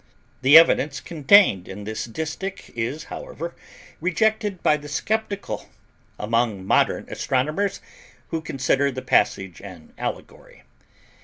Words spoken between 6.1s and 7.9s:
among modern Astronomers,